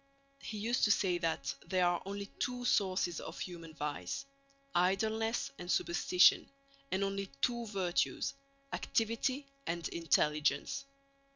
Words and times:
He 0.39 0.57
used 0.57 0.83
to 0.85 0.91
say 0.91 1.19
that 1.19 1.53
there 1.63 1.85
are 1.85 2.01
only 2.07 2.25
two 2.39 2.65
sources 2.65 3.19
of 3.19 3.37
human 3.39 3.75
vice—idleness 3.75 5.51
and 5.59 5.71
superstition, 5.71 6.49
and 6.91 7.03
only 7.03 7.27
two 7.43 7.67
virtues—activity 7.67 9.45
and 9.67 9.87
intelligence. 9.89 10.85